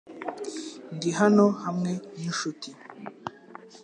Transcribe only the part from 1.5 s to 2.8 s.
hamwe ninshuti.